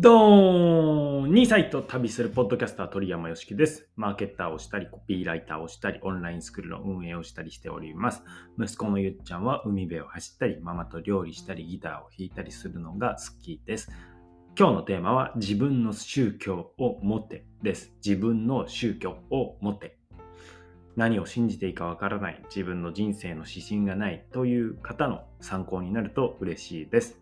[0.00, 3.90] ドーン !2 歳と旅するポッドキャスター鳥山よしきです。
[3.96, 8.22] マーケッターをしたり、コピーライターをしたり、オンラインスクールの運営をしたりしております。
[8.60, 13.90] 息子のゆっちゃんは海辺を走ったり、ママと料理したり、ギターを弾いたりするのが好きです。
[14.56, 17.92] 今日のテーマは自分の宗教を持てです。
[17.96, 19.98] 自分の宗教を持て。
[20.94, 27.20] 何を信じていいかわからない、自分の人生の指針がないという方の参考になると嬉しいです。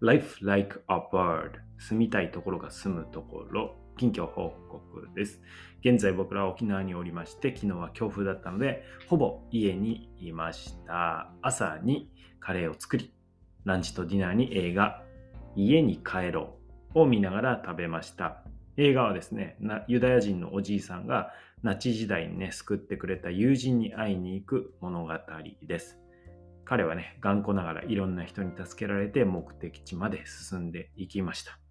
[0.00, 5.40] Life like a bird 住みたいところが住むところ近況報告です。
[5.80, 11.30] 現在僕らは沖縄におりまして、昨日は強風だったので、ほぼ家にいました。
[11.42, 12.10] 朝に
[12.40, 13.12] カレーを作り、
[13.64, 15.02] ランチとディナーに映画、
[15.54, 16.56] 家に帰ろ
[16.94, 18.42] うを見ながら食べました。
[18.76, 21.32] 映画はですね、ユダヤ人のおじいさんが
[21.62, 25.12] ナチ時代にね、救ってくれた友人に会いに行く物語
[25.62, 26.00] です。
[26.64, 31.63] 彼はね、頑固ながらいろんな人に助けられて目的地まで進んでいきました。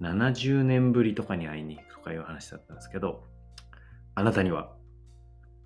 [0.00, 3.24] 70年ぶりとかに会いに行くとかいう話だったんですけど、
[4.14, 4.72] あなたには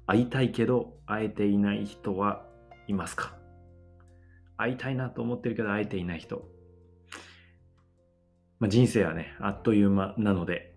[0.07, 2.45] 会いたいけど会えていない人は
[2.89, 3.37] いますか？
[4.57, 6.49] 会いたいなと思ってるけど会えていない人。
[8.59, 10.75] まあ、人生はね、あっという間なので、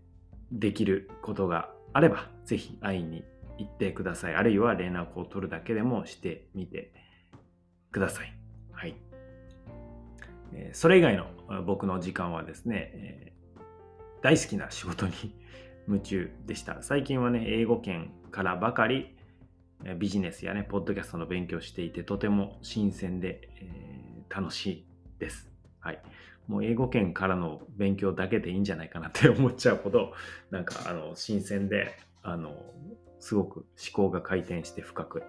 [0.52, 3.26] できることがあれば、ぜひ会いに
[3.58, 4.36] 行ってください。
[4.36, 6.94] あるいは連絡を取るだけでもしてみて
[7.92, 8.34] ください。
[8.72, 8.96] はい。
[10.72, 11.26] それ以外の
[11.66, 13.33] 僕の時間はですね、
[14.24, 15.14] 大好きな仕事に
[15.86, 16.82] 夢中でした。
[16.82, 19.18] 最近はね、英語圏からばかり
[19.98, 24.86] ビジネスやね、ポッドキャストの勉強していて、とても新鮮で、えー、楽しい
[25.20, 25.52] です。
[25.82, 26.02] はい。
[26.48, 30.14] もう英語圏からの勉強だけでいいんじゃないかなって思っちゃうほど、
[30.52, 32.74] なんか、あの、新鮮で、あの、
[33.20, 35.24] すごく思考が回転して深く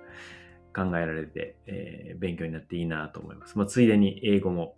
[0.73, 3.59] 考えられて、えー、勉強になっていいなと思います。
[3.59, 4.77] まあ、ついでに英語も、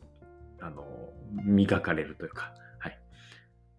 [0.58, 1.12] あの、
[1.44, 2.54] 磨かれるというか、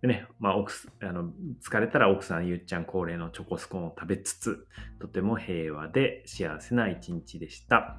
[0.02, 1.32] でね、まあ、奥あの
[1.62, 4.68] 疲れたら奥さん、ゆっちゃん恒例のチョコスコーンを食べつつ、
[5.00, 7.98] とても平和で幸せな一日でした。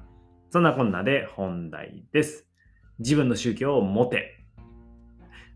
[0.49, 2.47] そんなこんなで本題です。
[2.99, 4.45] 自分の宗教を持て。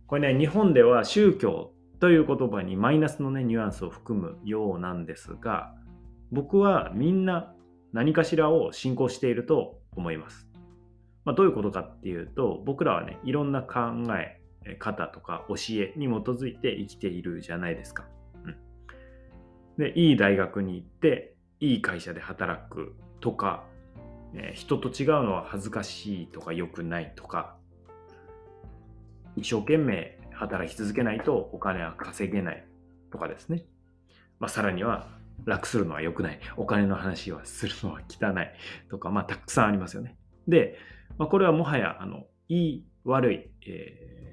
[0.07, 5.73] これね、日本では宗教という言葉にマイナスのね、ニュアンスを含むようなんですが、
[6.31, 7.55] 僕はみんな
[7.93, 10.49] 何かしらを信仰していると思います。
[11.23, 13.79] まあ、どういうことかっていうと、僕らはね、いろんな考
[14.17, 14.41] え
[14.79, 18.05] 方とか教えに基づいて生きているじゃないですか。
[18.45, 18.55] うん、
[19.77, 23.65] で、いい大学に行って、いい会社で働くとか、
[24.35, 27.55] え人と違うのは恥ずかしいとか良くないとか、
[29.35, 32.65] 一生懸命働き続けないとお金は稼げない
[33.11, 33.65] とかですね。
[34.39, 35.07] まあ、さらには
[35.45, 36.39] 楽するのは良くない。
[36.57, 38.89] お金の話はするのは汚い。
[38.89, 40.17] とか、まあ、たくさんありますよね。
[40.47, 40.77] で、
[41.17, 44.32] まあ、これはもはや、あの、いい、悪い、え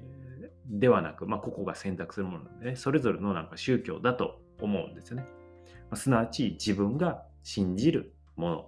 [0.67, 5.23] ではなく、まあ、個々が選択するものなんでね、それぞれのなんか宗教だと思うんですよね。
[5.23, 8.65] まあ、すなわち、自分が信じるもの。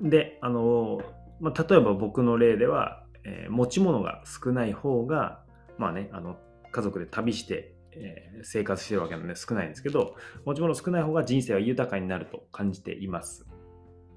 [0.00, 0.10] うん。
[0.10, 1.00] で、あの、
[1.40, 5.42] まあ、例えば僕の例では、えー、持ち物が少ない方が、
[5.78, 6.36] まあね、あの、
[6.70, 13.46] 家族で旅してえー、生活してるわけなんで少ないんですけど、持ち物少ない方が人生は豊かになると感じています。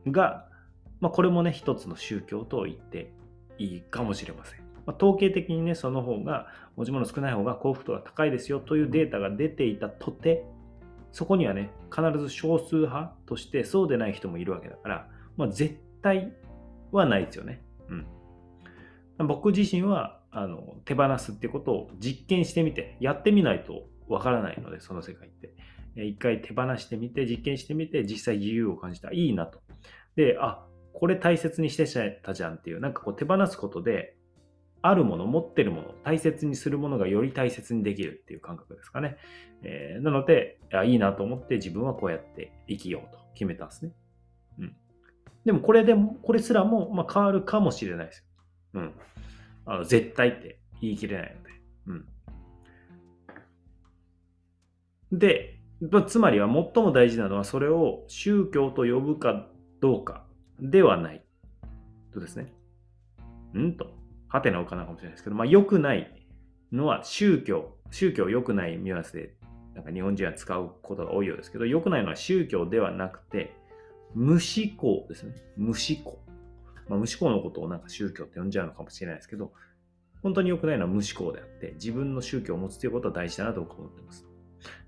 [0.07, 0.47] が、
[1.00, 3.13] まあ、これもね、一つの宗教と言って
[3.57, 4.66] いいかもしれません。
[4.88, 10.46] まあ、統計的にね、その方が、持ち物少ない方が幸福度が高いですよというデータが出ていたとて、
[11.12, 16.34] そこにはね、必ず少数派としてそうでない人もいるわけだから、まあ、絶対
[16.92, 17.62] はないですよね。
[19.20, 19.28] うん。
[19.28, 25.53] 僕自身はあの手放すってことを実験してみて、やってみないとわからないので、その世界って。
[25.96, 29.12] 一回手放してみて、実験してみて、実際自由を感じた。
[29.12, 29.59] いいなと。
[30.16, 31.86] で、あ、これ大切にして
[32.24, 34.16] たじゃんっていう、なんかこう手放すことで、
[34.90, 39.18] あるもの、持ってるもの、大切にするものがより大切にできるっていう感覚ですかね。
[39.64, 43.92] えー、なのであ、いいなと思って自分はこうやって生きようと決めたんですね。
[44.59, 44.76] うん。
[45.46, 48.23] でもこれでも、これすらも、まあ、変わるかもしれないですよ。
[48.76, 48.94] うん。
[49.66, 51.50] あの絶対って言い切れないので。
[55.11, 55.20] うん。
[55.20, 55.59] で、
[56.08, 59.47] つまりは最も大事なのはそれを宗教と呼ぶか
[59.79, 60.26] どうか
[60.59, 61.23] ではない。
[62.14, 62.52] とですね。
[63.58, 64.07] んと。
[64.28, 66.12] はてなおかなかもしれないですけど、まあ良くない
[66.72, 67.74] のは宗教。
[67.91, 69.34] 宗教良くないニュアンスで、
[69.74, 73.56] なんか日本人は使うことが多いようですけど、良くないのは宗教ではなくて、
[74.14, 74.40] 無思
[74.76, 75.35] 考ですね。
[75.56, 76.20] 無思考。
[76.90, 79.53] まあ、無思考のことをなんか宗教って呼んじゃうのかもしれないですけど、
[80.24, 84.26] 本当に良くないのは無思考であって、自分の宗教を持つということは大事だなと思ってます。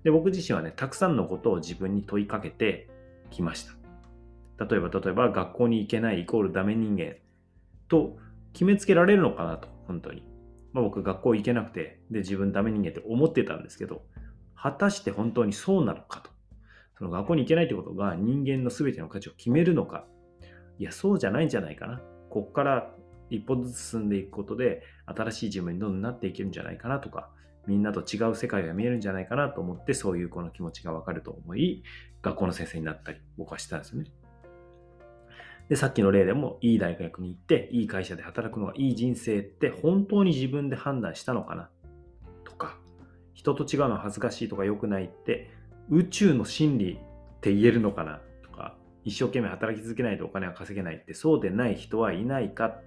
[0.02, 2.88] で、僕自身はね、たくさんのことを自分に問いかけて
[3.30, 3.64] きまし
[4.58, 4.66] た。
[4.66, 7.14] 例えば、例えば、学校に行けないイコールダメ人間
[7.88, 8.18] と
[8.52, 10.22] 決めつけられるのかなと、本当に。
[10.72, 14.02] まあ、僕学校行けなくて、で、自分ダメ人間って思ってたんですけど、
[14.54, 16.30] 果たして本当にそうなのかと。
[16.98, 20.04] その学校に行けないってことが人間の全ての価値を決めるのか。
[20.78, 22.02] いや、そうじゃないんじゃないかな。
[22.28, 22.94] こっから
[23.30, 27.30] 一歩ずつ進んでいくことで、新しい自分にどんどんなっていけるんじゃないかなとか、
[27.66, 31.82] みんなと違う世界が見えるんじゃないかなと思って、そういう子の気持ちがわかると思い、
[32.22, 34.10] 学校の先生になったり、僕はしたんですよね。
[35.70, 41.70] で、さっきの例でも、いい大学に行って、いい会社で働くのがいい人生って本当に自分で判断したのかな？
[42.44, 42.76] とか、
[43.34, 45.48] 人と違うのは恥ずかしいとか良くないって、
[45.88, 48.20] 宇宙の真理って言えるのかな？
[48.42, 48.74] とか、
[49.04, 52.80] 一生懸命働き続けないとお金は稼げないってそうでない人はいないか？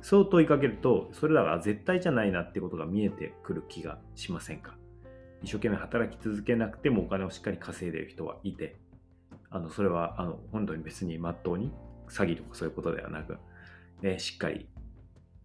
[0.00, 4.78] そう問いかけると、それらが絶対じゃないなってことが見えてくる気がしませんか？
[5.42, 8.76] 一生懸命働き続けなくてもお金をしっかり稼いでいる人はいて、
[9.56, 11.72] あのそれはあの本当に別にまっとうに
[12.08, 13.38] 詐欺とかそういうことではなく、
[14.02, 14.68] え、しっかり、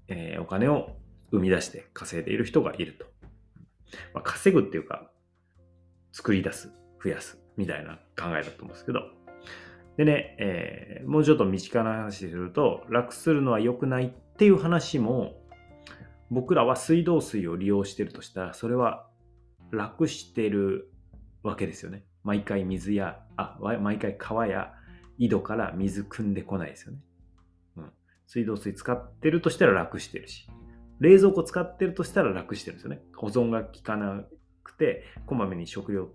[0.09, 0.97] え、お金を
[1.31, 3.05] 生み出して稼いでいる人がいると。
[4.13, 5.09] まあ、稼ぐっていうか、
[6.11, 6.71] 作り出す、
[7.03, 8.99] 増やすみたいな考えだと思うんですけど。
[9.97, 15.41] でね、えー、もうちょっと身近な話すると、楽するのは良くないっていう話も、
[16.29, 19.07] 僕らは水道水を利用してるとしたら、それは
[19.71, 20.91] 楽してる
[21.43, 22.03] わけですよね。
[22.23, 24.73] 毎回水や、あ、毎回川や
[25.17, 26.99] 井戸から水汲んでこないですよね。
[27.77, 27.91] うん。
[28.27, 30.47] 水道水使ってるとしたら楽してるし、
[30.99, 33.01] 冷蔵庫使ってるとしたら楽してるんですよね。
[33.15, 34.23] 保存が効かな
[34.63, 36.07] くて、こまめに食料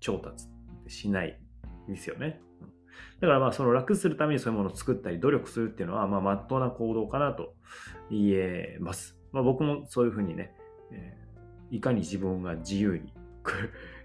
[0.00, 0.46] 調達
[0.88, 1.40] しない
[1.88, 2.40] ですよね。
[2.60, 2.76] うん
[3.20, 7.54] だからまあその楽するためにそういうものを作ったり努力するっていうのはまあ真っ当な行動かなと
[8.10, 9.16] 言えます。
[9.32, 10.54] まあ僕もそういうふうにね、
[10.92, 13.12] えー、いかに自分が自由に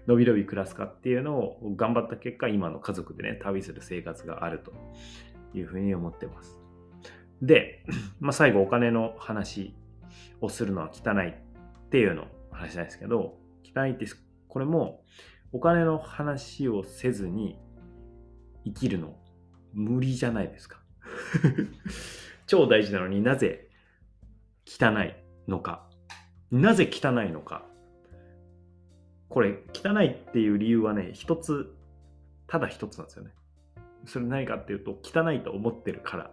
[0.06, 4.72] のびのび暮らすかっていうのを頑張った結果、今の家族でね、旅する生活があると
[5.54, 6.58] いうふうに思ってます。
[7.40, 7.84] で、
[8.20, 9.74] まあ、最後お金の話
[10.40, 11.34] をするのは汚いっ
[11.90, 14.06] ていうの話なんですけど、汚いって、
[14.48, 15.04] これも
[15.52, 17.58] お金の話をせずに
[18.64, 19.16] 生きるの
[19.72, 20.80] 無理じゃないですか。
[22.46, 23.68] 超大事なのになぜ
[24.66, 25.14] 汚い
[25.48, 25.88] のか。
[26.50, 27.66] なぜ汚いのか。
[29.32, 31.74] これ汚いっていう理由はね、一つ、
[32.46, 33.30] ただ一つなんですよね。
[34.04, 36.30] それ何かっていうと、汚いと思ってるから。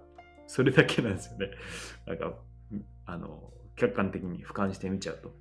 [0.47, 1.51] それだけなんですよね。
[2.05, 2.33] なんか、
[3.05, 5.31] あの、客観的に俯瞰してみちゃうと。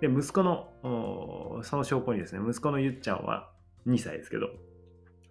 [0.00, 3.52] で、息子の、その証拠にですね、息子のゆっちゃんは
[3.86, 4.48] 2歳ですけど、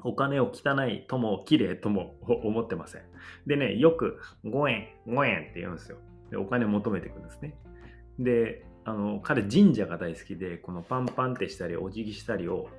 [0.02, 3.02] お金を汚いとも綺麗とも 思ってません。
[3.48, 5.98] でね、よく5円、5円って言うんですよ。
[6.30, 7.58] で、お金求めていくんですね。
[8.18, 12.70] で、あの彼神社が大好きでこのパンパンってしたりお辞儀したりを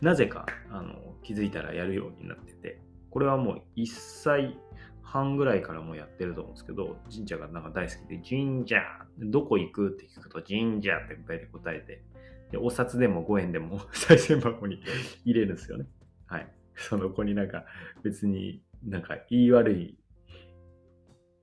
[0.00, 2.80] なぜかあの気づいたらやるようになってて
[3.10, 4.58] これはもう1歳
[5.02, 8.76] 半ぐらいからもうやってると思うんですけど神社がなんか大好きで神社
[9.18, 12.02] どこ行くって聞くと神社って答えて
[12.50, 14.82] でお札でも5円でも 賽銭箱に
[15.24, 15.86] 入れるんですよね。
[16.26, 16.46] はい。
[16.74, 17.64] その子になんか
[18.02, 19.98] 別になんか言い悪い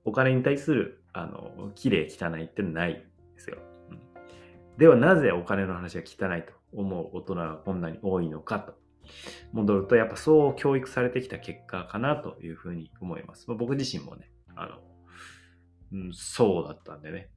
[0.04, 2.94] お金に対するあの綺麗汚いってない
[3.34, 3.58] ですよ。
[4.80, 8.74] ではなぜお金の話が汚いと思う大人がこんなに多いのかと。
[9.52, 13.44] 戻ると、やっぱそう教育されてきた結果かなというふうに思います。
[13.46, 14.78] まあ、僕自身もね、あの、
[15.92, 17.28] うん、そうだったんでね、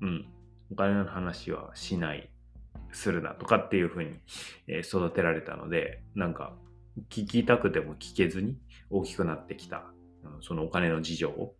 [0.00, 0.28] うん、
[0.70, 2.30] お金の話はしない、
[2.92, 4.20] するなとかっていうふうに、
[4.68, 6.54] え育てられたので、なんか
[7.10, 8.58] 聞きたくても聞けずに
[8.90, 9.86] 大きくなってきた、
[10.22, 11.56] うんそのお金の事情を。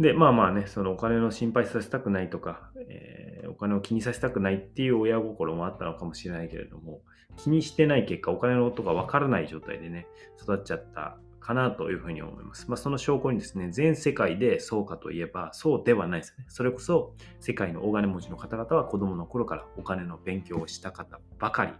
[0.00, 7.02] で、まあまあね、そのお金の心配させたくないとか、えー、お金を気にさせたくないっていう親心もあったのかもしれないけれども、
[7.36, 10.06] 気にしてない結果、お金のことがわからない状態でね、
[10.42, 12.70] 育っちゃったかなというふうに思います。
[12.70, 16.46] まあ、その証拠にですね、全世界でそうかといえば、そうではないですね。
[16.48, 21.72] それこそ、世界の大金持ちの方々は子供の頃からお金の勉強をした方ばかり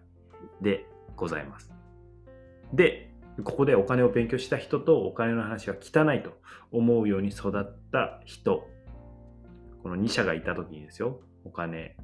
[0.61, 0.85] で
[1.17, 1.73] ございます。
[2.75, 3.10] で、
[3.45, 6.39] ここでお金を勉強した人とお金の話は汚いと
[6.71, 8.69] 思うように育った人、
[9.83, 11.97] この2社がいた時にですよ、お金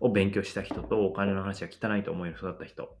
[0.00, 2.96] を勉強した人とお金の話は汚いと思うように育った人。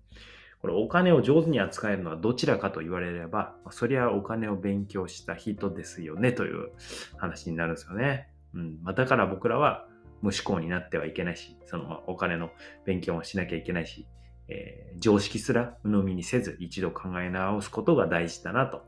[0.60, 6.70] これお金を上手に扱えるのはどちらかと言われれば、そりゃお金を勉強した人ですよねという
[7.16, 8.28] 話になるんですよね。
[8.54, 9.88] うんま、だから僕らは
[10.20, 12.50] 無思考になってはいけないし、そのお金の
[12.84, 14.06] 勉強もしなきゃいけないし、
[14.52, 18.84] えー、常識すら鵜呑みにせず一度考え直すことが大事だなと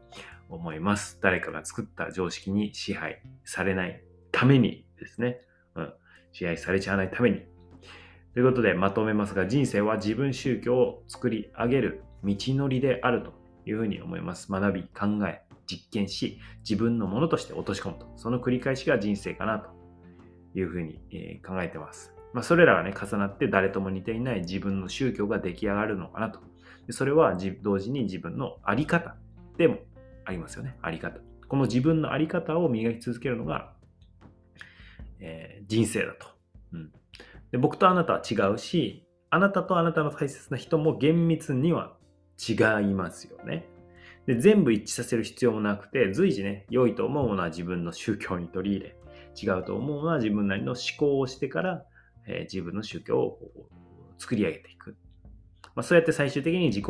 [0.51, 1.19] 思います。
[1.23, 5.41] 誰かが作った常識に支配されないためにですね。
[5.75, 5.93] うん。
[6.33, 7.43] 支配されちゃわないために。
[8.35, 13.33] ということでまとめますが、人生は自分宗教を作り上げる道のりであると
[13.65, 14.51] いうふうに思います。
[14.51, 18.13] 学び、考え、実験し、自分のものとして落とし込むと。
[18.17, 19.71] その繰り返しが人生かなと
[20.55, 22.13] いうふうに、え考えてます。
[22.35, 26.41] まあ、それらがね、重なって誰とも似ていない自分の宗教が出来上がるのかなと。
[26.87, 29.15] でそれは同時に自分のあり方
[29.57, 29.79] でも
[30.25, 30.77] ありますよね。
[30.83, 31.21] あり方。
[31.49, 33.73] この自分のあり方を磨き続けるのが、
[35.21, 36.27] えー、人生だと、
[36.73, 36.93] うん。
[37.53, 37.59] で。
[37.59, 41.97] 僕とあなたは違うし、あなたとあなたの大切な人も厳密には
[42.37, 43.69] 違いますよね。
[44.27, 48.97] で全部一致させる必要もなくて、随時ね、良いと思うものは自分の宗教に取り入れ、
[49.41, 51.85] 違うと思うのは自分なりの思考をしてから、
[52.27, 53.39] えー、自分の宗教を
[54.19, 54.97] 作り上げていく。
[55.75, 56.85] まあ、そうやって最終的に自己、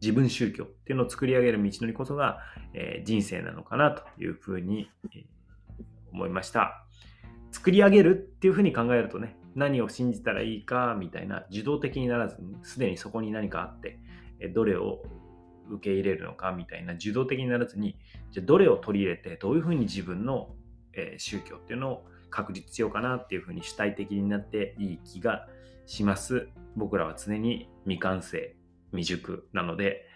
[0.00, 2.38] 自分宗教っていうのを作り上げる道のりこそが、
[2.72, 5.24] えー、人生なのかなというふうに、えー、
[6.12, 6.84] 思いました。
[7.50, 13.98] 作り上げるっていうふうに考えるとね、何を信じたらいいかみたいな受動的にならずに、すでにそこに何かあって、
[14.54, 15.02] どれを
[15.70, 17.98] 受け入れるのかみたいな受動的にならずに、
[18.30, 20.54] じゃどれを取り入れて、どういうふうに自分の、
[20.92, 25.48] えー、宗教っていうのを確立しようかなっていうふうに主体的になっていい気が
[25.86, 26.48] します。
[26.76, 28.56] 僕らは常に未完成、
[28.92, 30.06] 未熟なので、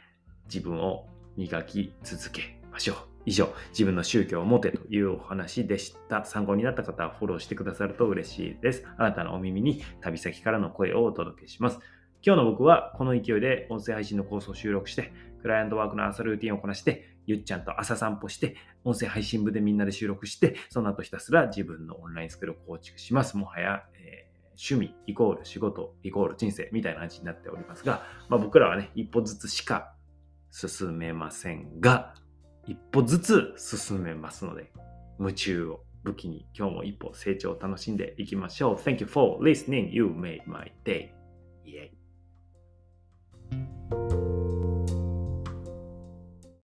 [0.46, 2.96] 自分を磨き続けましょう。
[3.24, 6.24] 以上、自分の宗教を持てというお話でした。
[6.24, 8.84] 参考になった方はフォローしてくださると嬉しいです。
[8.98, 11.78] あなたのお耳に旅先からの声をお届けします。
[12.24, 15.12] 今日の僕はこの勢いで音声配信のコースを収録して、
[15.42, 23.36] クライアントワークの朝ルーティンをこなして、ゆっちゃんと朝散歩して、音声配信部でみんなで収録して、その後ひたすら自分のオンラインスクールを構築します。
[23.36, 29.94] もはや、えー、趣味イコール仕事イコール人生みたいな話になっておりますが、まあ、僕らはね、一歩ずつしか
[30.50, 32.14] 進めませんが、
[32.66, 34.70] 一歩ずつ進めますので、
[35.18, 38.74] 夢中を武器に今日も一歩成長を楽しんでいきましょう。
[38.76, 41.90] Thank you for listening, you made my day.Yeah.